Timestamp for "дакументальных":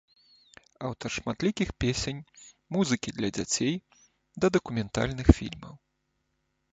4.57-5.27